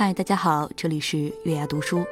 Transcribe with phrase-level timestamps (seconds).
[0.00, 2.02] 嗨，大家好，这里是月牙读书。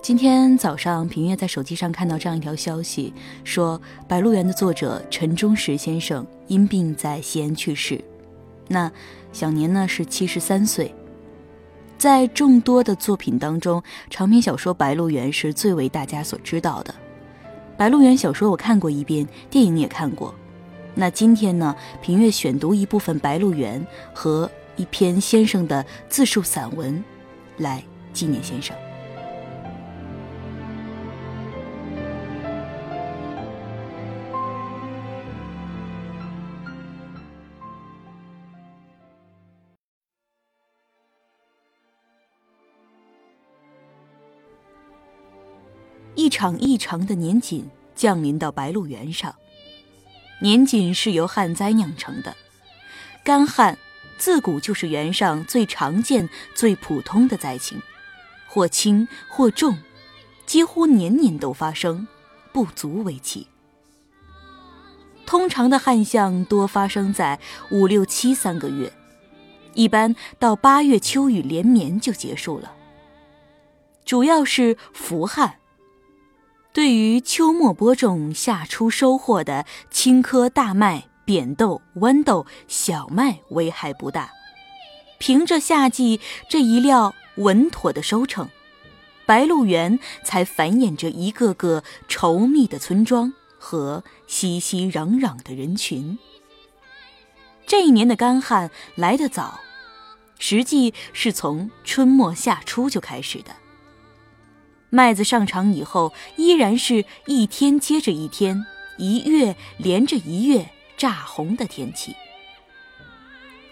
[0.00, 3.12] 今天早上，平月在手机上看到这样一条消息，
[3.44, 3.78] 说
[4.08, 8.02] 《白鹿原》的作者陈忠实先生因病在西安去世，
[8.68, 8.90] 那
[9.34, 10.94] 享年呢是七十三岁。
[11.98, 16.94] 在众多的作品当中，长篇小说《白鹿原》是最为大家所知道的。
[17.76, 20.34] 《白鹿原》小说我看过一遍，电影也看过。
[20.94, 23.78] 那今天呢，平月选读一部分《白鹿原》
[24.14, 24.50] 和。
[24.78, 27.04] 一篇先生的自述散文，
[27.58, 27.82] 来
[28.12, 28.74] 纪念先生。
[46.14, 49.34] 一场异常的年景降临到白鹿原上。
[50.40, 52.36] 年景是由旱灾酿成的，
[53.24, 53.76] 干旱。
[54.18, 57.80] 自古就是原上最常见、最普通的灾情，
[58.46, 59.78] 或轻或重，
[60.44, 62.08] 几乎年年都发生，
[62.52, 63.46] 不足为奇。
[65.24, 67.38] 通常的旱象多发生在
[67.70, 68.92] 五六七三个月，
[69.74, 72.72] 一般到八月秋雨连绵就结束了。
[74.04, 75.56] 主要是伏旱，
[76.72, 81.08] 对于秋末播种、夏初收获的青稞、大麦。
[81.28, 84.30] 扁豆、豌豆、小麦危害不大，
[85.18, 88.48] 凭着夏季这一料稳妥的收成，
[89.26, 96.18] 白鹿原才繁衍着一个个稠密的村庄和熙熙攘攘的人群。
[97.66, 99.60] 这一年的干旱来得早，
[100.38, 103.54] 实际是从春末夏初就开始的。
[104.88, 108.64] 麦子上场以后，依然是一天接着一天，
[108.96, 110.70] 一月连着一月。
[110.98, 112.16] 炸红的天气，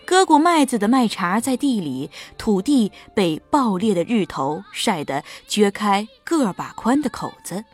[0.05, 7.65] 割过麦子的麦茬在地里，土地被爆裂的日头晒得撅开个把宽的口子，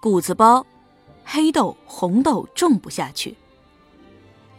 [0.00, 0.66] 谷子包，
[1.22, 3.36] 黑豆、红豆种不下去。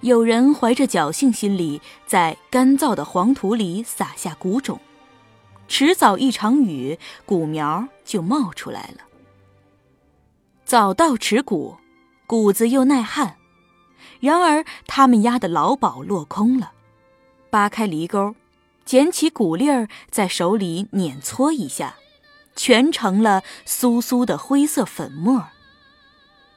[0.02, 4.80] 有人怀着侥幸心理，在干燥的黄土里撒下谷种，
[5.68, 9.06] 迟早一场雨，谷苗就冒出来了。
[10.66, 11.78] 早稻迟谷，
[12.28, 13.38] 谷子又耐旱。
[14.24, 16.72] 然而，他们压的老宝落空了。
[17.50, 18.36] 扒开犁沟，
[18.86, 21.96] 捡起谷粒儿，在手里碾搓一下，
[22.56, 25.48] 全成了酥酥的灰色粉末。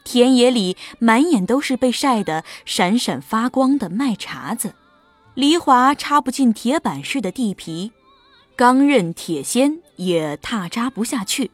[0.05, 4.77] 田野里满眼都是被晒得闪闪发光的麦茬子，
[5.35, 7.91] 犁铧插不进铁板似的地皮，
[8.55, 11.51] 钢刃铁锨也踏扎不下去。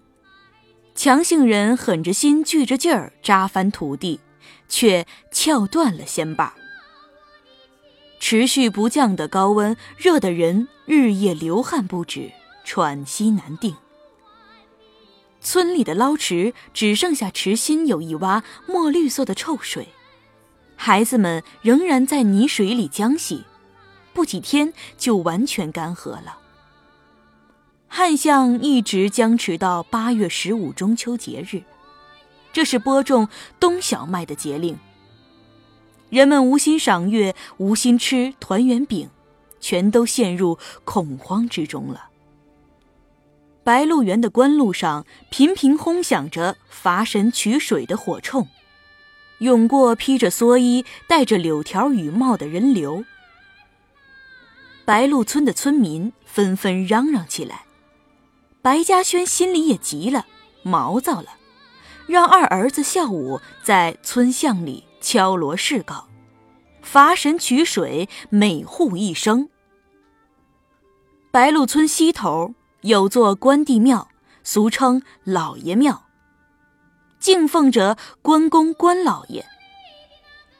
[0.94, 4.20] 强性人狠着心，聚着劲儿扎翻土地。
[4.68, 6.54] 却撬断了仙把。
[8.20, 12.30] 持续不降的高温，热得人日夜流汗不止，
[12.64, 13.76] 喘息难定。
[15.40, 19.88] 村里的捞池只剩下池心有一洼墨绿色的臭水，
[20.76, 23.42] 孩子们仍然在泥水里浆洗，
[24.12, 26.38] 不几天就完全干涸了。
[27.88, 31.64] 旱象一直僵持到八月十五中秋节日。
[32.52, 34.78] 这是播种冬小麦的节令，
[36.10, 39.08] 人们无心赏月，无心吃团圆饼，
[39.58, 42.10] 全都陷入恐慌之中了。
[43.64, 48.48] 白鹿原的官路上频频轰响着伐神取水的火铳，
[49.38, 53.04] 涌过披着蓑衣、戴着柳条雨帽的人流。
[54.84, 57.64] 白鹿村的村民纷纷嚷嚷起来，
[58.60, 60.26] 白嘉轩心里也急了，
[60.62, 61.36] 毛躁了。
[62.06, 66.08] 让二儿子孝武在村巷里敲锣示告，
[66.82, 69.48] 伐神取水，每户一升。
[71.30, 74.08] 白鹿村西头有座关帝庙，
[74.44, 76.04] 俗称老爷庙，
[77.18, 79.46] 敬奉着关公关老爷。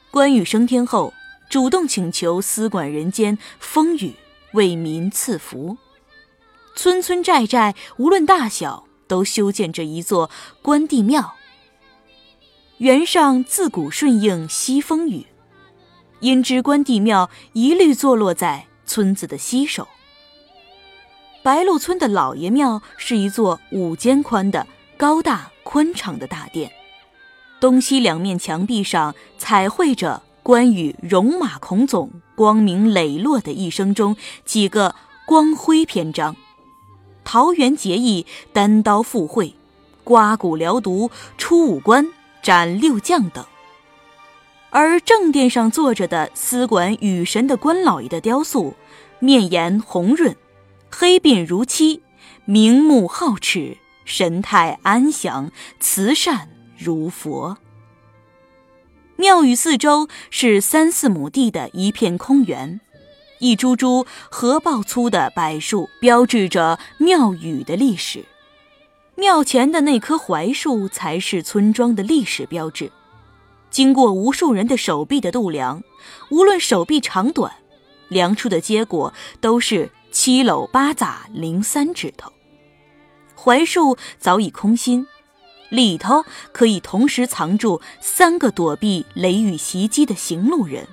[0.09, 1.13] 关羽升天后，
[1.49, 4.15] 主动请求司管人间风雨，
[4.53, 5.77] 为民赐福。
[6.75, 8.87] 村村寨寨，无论大小。
[9.07, 10.29] 都修建着一座
[10.61, 11.33] 关帝庙。
[12.77, 15.25] 原上自古顺应西风雨，
[16.19, 19.87] 因之关帝庙一律坐落在村子的西首。
[21.43, 24.65] 白鹿村的老爷庙是一座五间宽的
[24.97, 26.71] 高大宽敞的大殿，
[27.59, 34.15] 东西两面墙壁上彩绘着关羽戎马孔总光明磊落的一生中
[34.45, 34.95] 几个
[35.25, 36.35] 光辉篇章。
[37.23, 39.55] 桃园结义、单刀赴会、
[40.03, 42.07] 刮骨疗毒、出五关、
[42.41, 43.45] 斩六将等，
[44.69, 48.75] 而正殿上坐着的司管雨神的关老爷的雕塑，
[49.19, 50.35] 面颜红润，
[50.89, 52.01] 黑鬓如漆，
[52.45, 57.57] 明目皓齿，神态安详，慈善如佛。
[59.15, 62.81] 庙宇四周是三四亩地的一片空园，
[63.43, 68.23] 一株株合抱粗的柏树标志着庙宇的历史。
[69.15, 72.89] 庙前的那棵槐树才是村庄的历史标志。
[73.69, 75.83] 经过无数人的手臂的度量，
[76.31, 77.51] 无论手臂长短，
[78.07, 82.31] 量出的结果都是七搂八拃零三指头。
[83.35, 85.05] 槐树早已空心。
[85.67, 86.23] 里头
[86.53, 90.87] 可以同时藏住三个躲避雷雨袭击的行路人，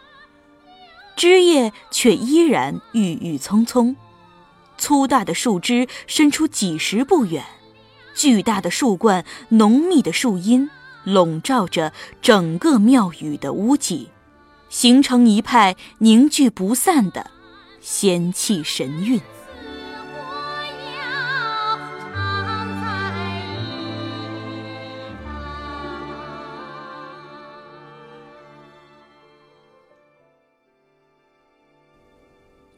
[1.20, 3.94] 枝叶却依然郁郁葱葱，
[4.78, 7.44] 粗大的树枝伸出几十步远，
[8.14, 10.70] 巨大的树冠、浓密的树荫
[11.05, 14.08] 笼罩着整个庙宇的屋脊，
[14.70, 17.31] 形成一派凝聚不散的
[17.82, 19.19] 仙气神韵。《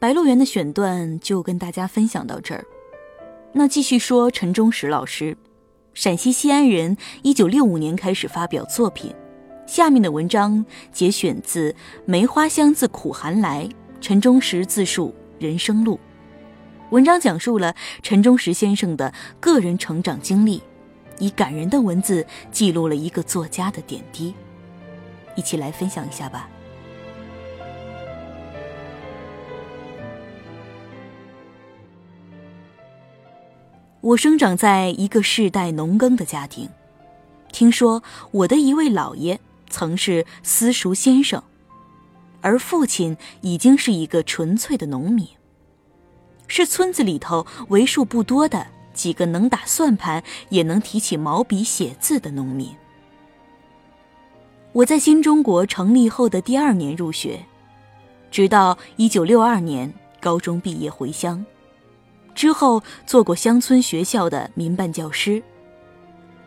[0.03, 2.65] 白鹿原》的选段就跟大家分享到这儿。
[3.53, 5.37] 那继续说陈忠实老师，
[5.93, 9.15] 陕西西安人，一九六五年开始发表作品。
[9.65, 11.71] 下面的文章节选自
[12.03, 13.63] 《梅花香自苦寒来》，
[14.01, 15.97] 陈忠实自述人生路。
[16.89, 20.61] 文章讲述了陈忠实先生的个人成长经历，
[21.17, 24.35] 以感人的文字记录了一个作家的点滴。
[25.37, 26.49] 一起来分享一下吧。
[34.03, 36.67] 我生长在一个世代农耕的家庭，
[37.53, 39.39] 听说我的一位姥爷
[39.69, 41.41] 曾是私塾先生，
[42.41, 45.25] 而父亲已经是一个纯粹的农民，
[46.47, 52.75] 是村子里头为数不多的几个能打算盘也能提起毛笔写字的农民。
[54.73, 57.41] 我在新中国成立后的第二年入学，
[58.29, 61.45] 直到一九六二年高中毕业回乡。
[62.43, 65.41] 之后做过乡村学校的民办教师，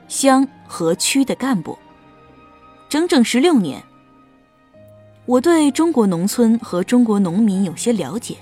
[0.08, 1.78] 乡和区的干部，
[2.86, 3.82] 整整十六年。
[5.24, 8.36] 我对中国农村和中国农民有些了解，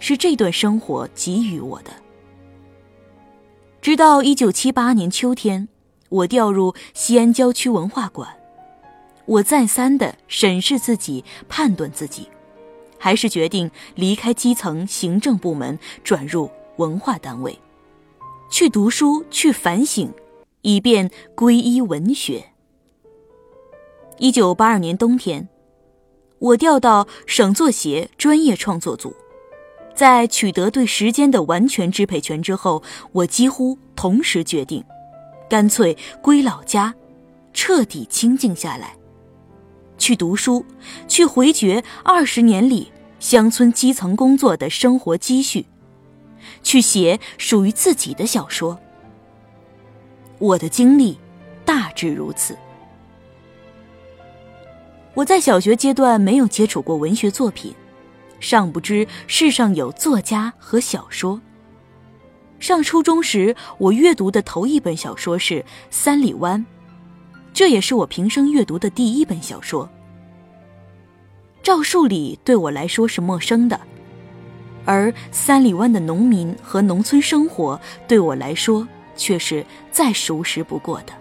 [0.00, 1.90] 是这段生活给予我的。
[3.80, 5.68] 直到一九七八年秋天，
[6.10, 8.28] 我调入西安郊区文化馆，
[9.24, 12.28] 我再三的审视自己，判断自己，
[12.98, 16.50] 还是决定离开基层行政部门，转入。
[16.76, 17.58] 文化单位，
[18.50, 20.12] 去读书，去反省，
[20.62, 22.44] 以便皈依文学。
[24.18, 25.48] 一九八二年冬天，
[26.38, 29.14] 我调到省作协专业创作组，
[29.94, 32.82] 在取得对时间的完全支配权之后，
[33.12, 34.84] 我几乎同时决定，
[35.50, 36.94] 干脆归老家，
[37.52, 38.96] 彻底清静下来，
[39.98, 40.64] 去读书，
[41.06, 45.66] 去回绝二十年里乡村基层工作的生活积蓄。
[46.62, 48.78] 去写属于自己的小说。
[50.38, 51.18] 我的经历
[51.64, 52.56] 大致如此。
[55.14, 57.74] 我在小学阶段没有接触过文学作品，
[58.40, 61.40] 尚不知世上有作家和小说。
[62.58, 65.54] 上初中时，我阅读的头一本小说是
[65.90, 66.60] 《三里湾》，
[67.52, 69.88] 这也是我平生阅读的第一本小说。
[71.62, 73.78] 赵树理对我来说是陌生的。
[74.84, 78.86] 而三里湾的农民和农村生活对我来说
[79.16, 81.12] 却是再熟识不过的。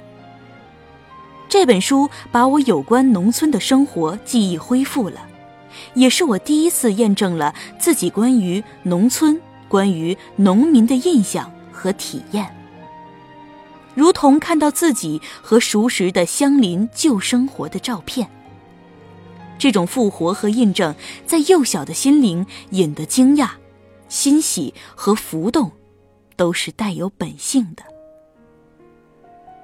[1.48, 5.28] 这本书把我有关农村的生活记忆恢复了，
[5.94, 12.50] 也是我第一次验证了自己关于农村、关于农民的印象和体验，
[13.94, 18.30] 如同看到自己和熟识的乡邻旧生活的照片。
[19.62, 20.96] 这种复活和印证，
[21.28, 23.52] 在幼小的心灵引得惊讶、
[24.10, 25.72] 欣喜和浮动，
[26.36, 27.84] 都是带有本性的。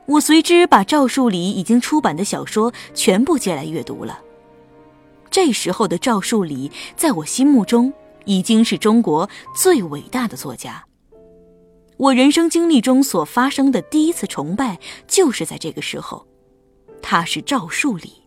[0.05, 4.19] 我随之把赵树理已经出版的小说全部借来阅读了。
[5.31, 7.91] 这时候的赵树理，在我心目中
[8.25, 10.85] 已经是中国最伟大的作家。
[11.97, 16.27] 我人生经历中所发生的第一次崇拜，就是在这个时候，
[17.01, 18.26] 他是赵树理。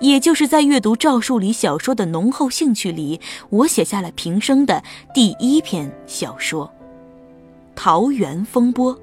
[0.00, 4.82] 也就是在阅读赵树理小说的浓厚兴趣里，我写下了平生的
[5.14, 6.66] 第一篇小说
[7.74, 8.94] 《桃源风波》，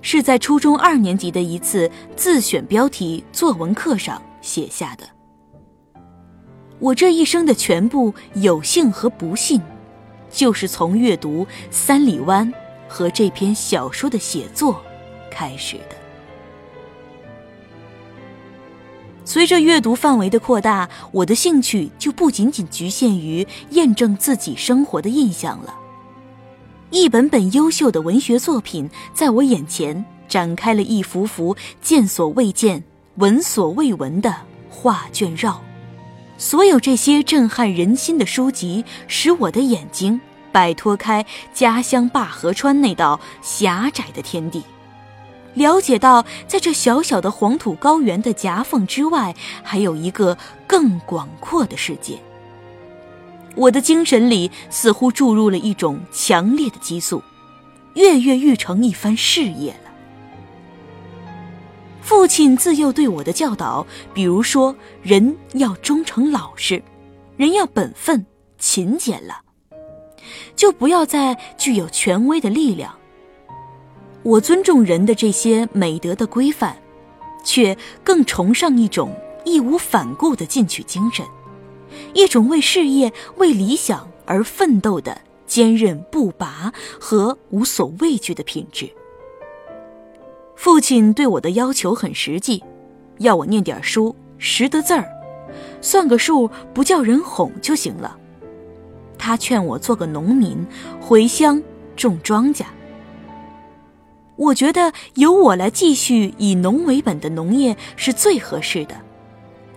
[0.00, 5.04] 是在初中二年级的一次自选标题作文课上写下的。
[6.80, 9.62] 我这一生的全部有幸和不幸，
[10.28, 12.52] 就是从阅读《三里湾》
[12.88, 14.82] 和这篇小说的写作
[15.30, 16.01] 开始的。
[19.32, 25.74] 随着阅读范围的扩大，我的兴趣就不仅仅局限于验证自己生活的印象了。
[26.90, 32.84] 一本本优秀的文学作品在我眼前展开了一幅幅见所未见、
[33.14, 34.36] 闻所未闻的
[34.68, 35.58] 画卷绕。
[36.36, 40.20] 所有这些震撼人心的书籍，使我的眼睛
[40.52, 41.24] 摆脱开
[41.54, 44.62] 家乡灞河川那道狭窄的天地。
[45.54, 52.18] 了解到，在这小小的黄土高原的夹缝之外，还有一个更广阔的世界。
[53.54, 57.22] 我的精神里似乎注入了一种强烈的激素，
[57.94, 59.90] 跃跃欲成一番事业了。
[62.00, 66.82] 父亲自幼对我的教导，比如说，人要忠诚老实，
[67.36, 68.24] 人要本分
[68.58, 69.42] 勤俭了，
[70.56, 72.98] 就不要再具有权威的力量。
[74.22, 76.76] 我尊重人的这些美德的规范，
[77.44, 79.14] 却更崇尚一种
[79.44, 81.26] 义无反顾的进取精神，
[82.14, 88.88] 一种为事业、为理想而奋斗的坚韧不拔和无所畏惧的品质。
[90.54, 92.62] 父亲对我的要求很实际，
[93.18, 95.08] 要我念点书，识得字儿，
[95.80, 98.16] 算个数，不叫人哄就行了。
[99.18, 100.64] 他劝我做个农民，
[101.00, 101.60] 回乡
[101.96, 102.64] 种庄稼。
[104.42, 108.96] 我觉得由我来继续以农为本的农业是最合适的。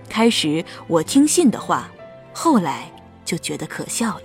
[0.09, 1.91] 开始我听信的话，
[2.33, 2.91] 后来
[3.23, 4.23] 就觉得可笑了。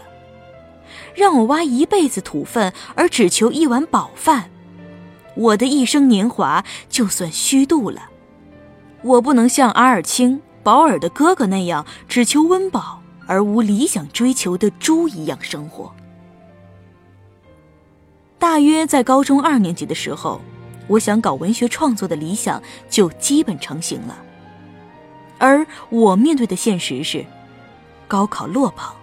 [1.14, 4.50] 让我挖一辈子土粪而只求一碗饱饭，
[5.35, 8.09] 我的一生年华就算虚度了。
[9.02, 15.94] 我不能像阿尔青、保尔的哥哥那样只求温饱而无理想追求的猪一样生活。
[18.40, 20.40] 大约在高中二年级的时候，
[20.88, 24.16] 我想搞文学创作的理想就基本成型了。
[25.37, 27.26] 而我面对的现实是，
[28.09, 28.94] 高考落榜。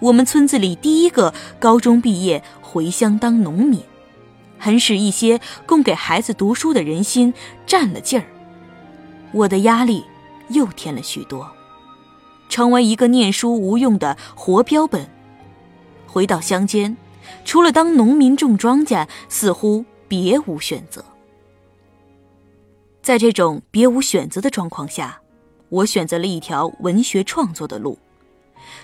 [0.00, 3.80] 我们村子里第一个高中毕业回乡当农民，
[4.58, 7.32] 很使一些供给孩子读书的人心
[7.64, 8.26] 占了劲儿。
[9.30, 10.04] 我的压力
[10.48, 11.48] 又添了许多，
[12.48, 15.08] 成为一个念书无用的活标本。
[16.08, 16.96] 回到乡间。
[17.44, 21.04] 除了当农民种庄稼，似乎别无选择。
[23.02, 25.20] 在这种别无选择的状况下，
[25.68, 27.98] 我选择了一条文学创作的路，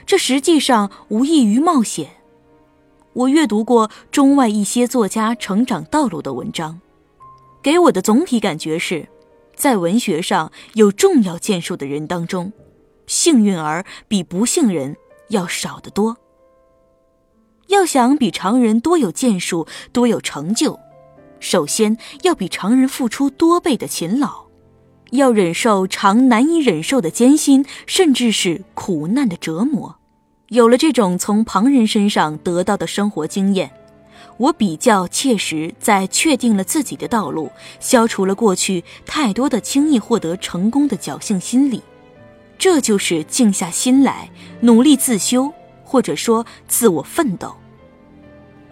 [0.06, 2.10] 这实际上无异于冒险。
[3.14, 6.80] 我阅读过中外一些作家成长道路的文章，
[7.62, 9.08] 给我的总体感觉是，
[9.54, 12.52] 在文学上有重要建树的人当中，
[13.06, 14.96] 幸运儿比不幸人
[15.28, 16.16] 要少得多。
[17.72, 20.78] 要想比常人多有建树、多有成就，
[21.40, 24.44] 首先要比常人付出多倍的勤劳，
[25.12, 29.96] 要忍受常难以忍受的艰辛，甚至是苦难的折磨。
[30.48, 33.70] 有了这种从旁人身上得到的生活经验，
[34.36, 37.50] 我比较切实在确定了自己的道路，
[37.80, 41.82] 消除了过去太多的轻易获得成功的侥幸心理。
[42.58, 45.50] 这就是静下心来，努力自修，
[45.82, 47.56] 或者说自我奋斗。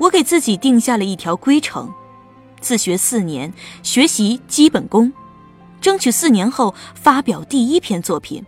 [0.00, 1.92] 我给自己定下了一条规程：
[2.58, 3.52] 自学四年，
[3.82, 5.12] 学习基本功，
[5.78, 8.42] 争取四年后发表第一篇作品。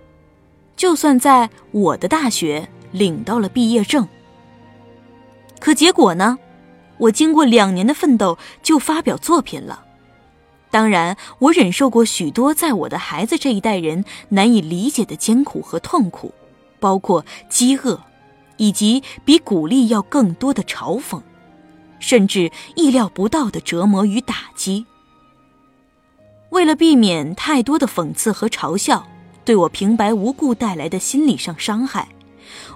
[0.76, 4.08] 就算在我的大学领到了毕业证，
[5.60, 6.38] 可结果呢？
[6.96, 9.84] 我经过两年的奋斗就发表作品了。
[10.70, 16.32] 当然，我忍受过许多在我的孩子这一代人难以理解的艰苦和痛苦，
[16.80, 18.00] 包括饥饿，
[18.56, 21.20] 以及比鼓励要更多的嘲讽。
[22.02, 24.84] 甚至意料不到的折磨与打击。
[26.50, 29.08] 为了避免太多的讽刺和嘲笑
[29.42, 32.08] 对我平白无故带来的心理上伤害，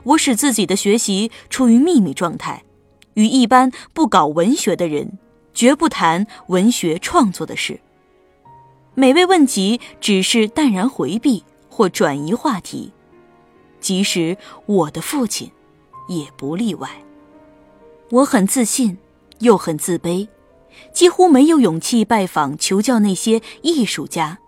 [0.04, 2.64] 我使自己的学习处于秘密状态，
[3.14, 5.18] 与一般不搞文学的人
[5.52, 7.80] 绝不谈文学创作的事。
[8.94, 12.92] 每位问及，只是淡然回避或转移话题，
[13.78, 15.50] 即使我的父亲，
[16.08, 16.88] 也不例外。
[18.10, 18.96] 我很自信。
[19.40, 20.28] 又很自卑，
[20.92, 24.38] 几乎没有勇气拜访求教那些艺术家，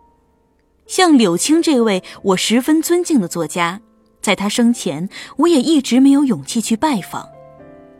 [0.86, 3.80] 像柳青这位我十分尊敬的作家，
[4.20, 7.28] 在他生前，我也一直没有勇气去拜访。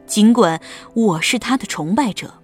[0.07, 0.61] 尽管
[0.95, 2.35] 我是他的崇拜者，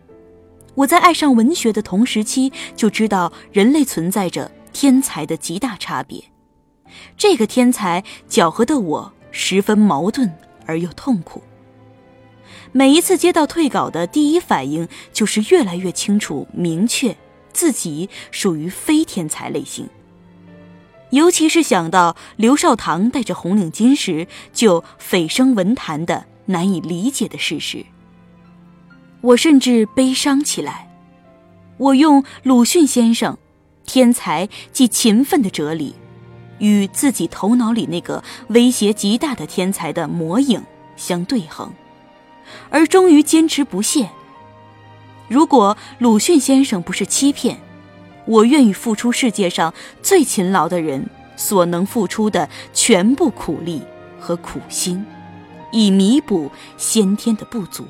[0.75, 6.23] 我在爱上文学的同时期就知道人类存在着天才的极大差别，
[7.17, 10.31] 这个天才搅和的我十分矛盾
[10.67, 11.43] 而又痛苦。
[12.77, 17.17] 每一次接到退稿的第一反应就是越来越清楚、明确
[17.53, 19.89] 自己属于非天才类型。
[21.11, 27.87] 尤其是想到刘少棠戴着红领巾时就蜚声文坛的难以理解的事实，
[29.21, 30.91] 我甚至悲伤起来。
[31.77, 33.39] 我用鲁迅先生
[33.87, 35.95] “天才即勤奋”的哲理，
[36.59, 40.61] 与自己头脑里那个威胁极大的天才的魔影
[40.97, 41.73] 相对衡。
[42.71, 44.11] 而终于坚持不懈。
[45.29, 47.59] 如果鲁迅先生不是欺骗，
[48.27, 49.73] 我愿意付出世界上
[50.03, 53.83] 最勤劳的人所能付出的全部苦力
[54.21, 55.05] 和苦心，
[55.73, 57.85] 以弥补先天的不足。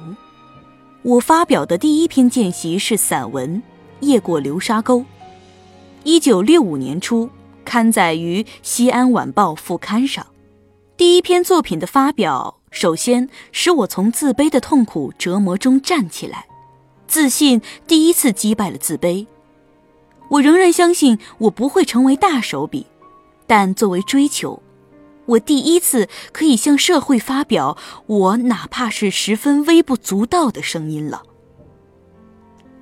[1.02, 3.62] 我发表的第一篇见习是散文
[4.06, 5.00] 《夜过流沙沟》，
[6.02, 7.28] 一九六五年初
[7.64, 10.26] 刊载于《西安晚报》副刊上。
[10.96, 12.60] 第一篇作品的发表。
[12.74, 16.46] 首先使我从自卑的痛苦折磨中站起来，
[17.06, 19.28] 自信第一次击败了自卑。
[20.28, 22.84] 我仍然相信我不会成为大手笔，
[23.46, 24.60] 但作为追求，
[25.26, 31.22] 我第一次可以向社会发表我哪怕是十分微不足道的声音了。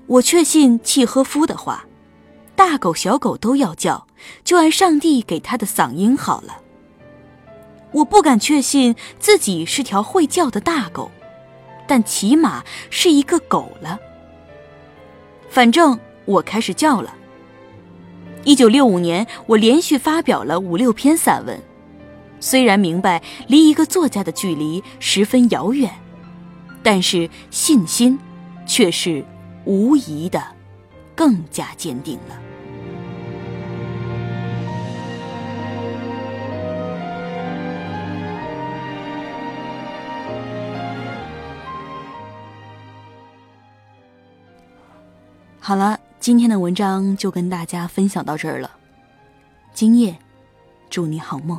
[0.07, 1.85] 我确信契诃夫的话：
[2.57, 4.07] 大狗小狗都要叫，
[4.43, 6.62] 就按上帝给他的嗓音好了。
[7.93, 11.11] 我不敢确信自己是条会叫的大狗，
[11.87, 13.99] 但起码是一个狗了。
[15.49, 17.15] 反正我开始叫了。
[18.45, 21.61] 一九六五年，我连续发表了五六篇散文，
[22.41, 25.91] 虽然明白离一个作家的距离十分遥远，
[26.83, 28.19] 但是信心
[28.67, 29.25] 却是
[29.65, 30.43] 无疑的
[31.15, 32.41] 更加坚定了。
[45.65, 48.69] 好了，今天的文章就跟大家分享到这儿了。
[49.73, 50.19] 今夜，
[50.91, 51.57] 祝你好梦。